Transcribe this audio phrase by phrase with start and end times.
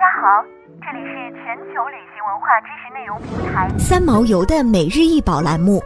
[0.00, 0.42] 家好，
[0.80, 5.82] 这里是全球旅行文化知识内容平台三毛游的每日一宝栏目，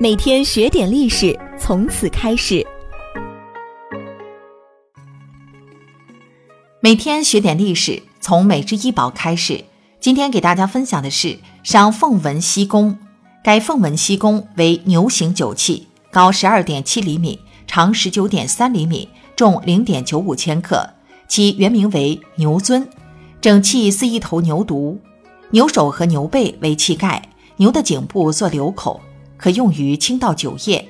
[0.00, 2.66] 每天学点历史，从此开始。
[6.80, 9.62] 每天学点历史，从每日一宝开始。
[10.00, 12.98] 今天给大家分享的是上凤纹西宫。
[13.44, 20.88] 该凤纹西宫为牛形酒器，高十二点七厘米，长十九点三厘米，重零点九五千克。
[21.26, 22.88] 其原名为牛尊。
[23.40, 24.96] 整器似一头牛犊，
[25.50, 27.22] 牛首和牛背为器盖，
[27.56, 29.00] 牛的颈部做流口，
[29.36, 30.88] 可用于倾倒酒液。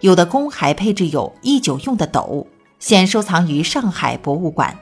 [0.00, 2.46] 有的弓还配置有饴酒用的斗，
[2.78, 4.74] 现收藏于上海博物馆。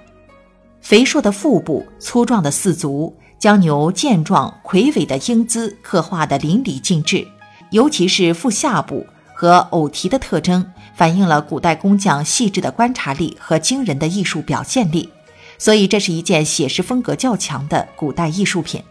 [0.80, 7.26] 肥硕的腹部，粗壮的四足，将牛健壮魁伟的英姿刻画得淋漓尽致。
[7.72, 9.04] 尤其是腹下部
[9.34, 15.10] 和偶蹄的特征，反映了古代工匠细致的观察力和惊人的艺术表现力。
[15.58, 18.82] 所以，这是一件写实风格较强的古代艺术品。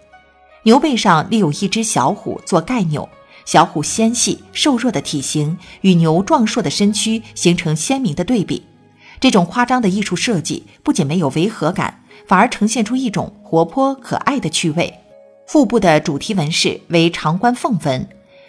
[0.63, 3.07] 牛背上立有一只小虎做盖钮，
[3.45, 8.61] 小虎纤细瘦弱的体型与牛壮硕的身躯形成鲜明的对比。
[9.19, 14.93] 这种夸张的艺术设计不仅没有违和感，反而呈现出一种活泼可爱的趣味。
[15.47, 18.05] 腹部的主题纹饰为长冠凤纹，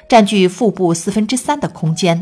[0.08, 2.20] 占据腹部四分之三的空间。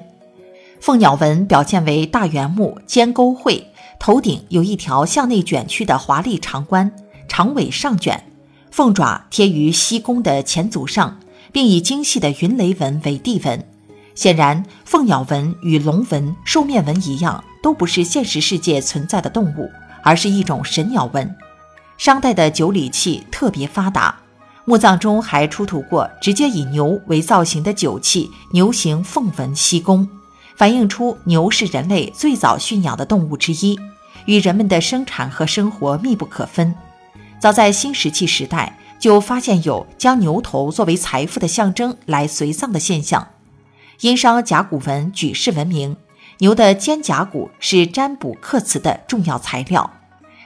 [0.79, 3.67] 凤鸟纹表现为大圆目尖钩喙。
[3.99, 6.93] 头顶有一条向内卷曲的华丽长冠，
[7.27, 8.23] 长尾上卷，
[8.71, 11.19] 凤爪贴于西弓的前足上，
[11.51, 13.65] 并以精细的云雷纹为地纹。
[14.15, 19.71] 显然，凤鸟纹与龙纹、兽面纹一样，都不是现实世界存在的动物，
[20.03, 21.35] 而是一种神鸟纹。
[21.99, 24.15] 商代的酒礼器特别发达，
[24.65, 30.09] 墓葬中还出土过直接以牛为造型的酒器——牛形凤纹西弓。
[30.57, 33.79] 反映出牛是人类最早驯养的动物之一，
[34.25, 36.75] 与人们的生产和生活密不可分。
[37.39, 43.29] 早在新石器时代，就发现有将牛头作为财富的象征来随葬的现象。
[44.01, 45.95] 殷商甲骨文举世闻名，
[46.39, 49.91] 牛的肩胛骨是占卜刻辞的重要材料。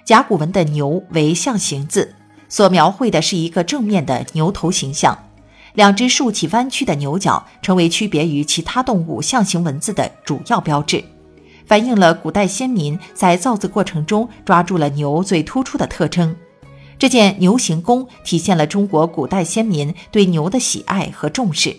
[0.04, 2.16] 甲骨文的牛为象形字，
[2.48, 5.29] 所描绘的是一个正面的牛头形象。
[5.80, 11.02] 两只竖起弯曲的牛角成为区别于其他动物象形文字的主要标志，
[11.64, 16.36] 反映了古代先民在造字过程中抓住了牛最突出的特征。
[16.98, 21.74] 这件牛形弓体现了中国古代先民对牛的喜爱和重视，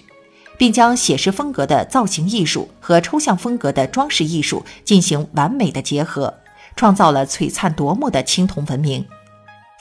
[0.57, 6.33] 并将写实风格的造型艺术和抽象风格的装饰艺术进行完美的结合，
[6.75, 9.05] 创造了璀璨夺目的青铜文明。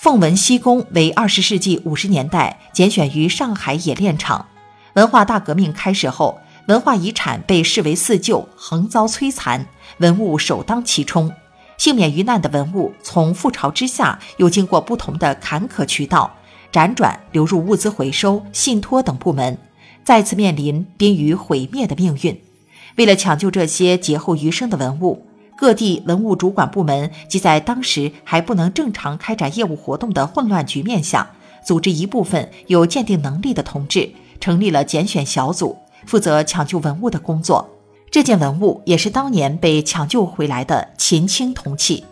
[0.02, 4.46] 凤文西宫为二十世纪五十年代拣选于上海冶炼厂。
[4.94, 9.66] 文化大革命开始后，文化遗产被视为四旧，横遭摧残，
[9.98, 11.30] 文物首当其冲。
[11.76, 16.34] 幸免于难的文物，从覆巢之下又经过不同的坎坷渠道，
[16.72, 19.58] 辗转流入物资回收、信托等部门，
[20.02, 22.40] 再次面临濒于毁灭的命运。
[22.96, 25.26] 为了抢救这些劫后余生的文物，
[25.60, 31.32] 各地文物主管部门即在当时还不能正常开展业务活动的混乱局面下，
[31.62, 34.10] 组织一部分有鉴定能力的同志，
[34.40, 35.76] 成立了拣选小组，
[36.06, 37.68] 负责抢救文物的工作。
[38.10, 42.04] 这件文物也是当年被抢救回来的秦青铜器。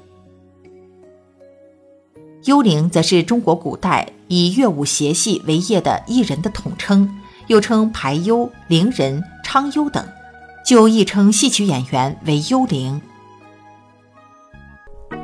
[2.45, 10.07] 幽灵则是中国古代以乐舞谐戏为业的艺人的统称，又称排幽、伶人、昌幽等，
[10.67, 13.01] 就亦称戏曲演员为幽灵。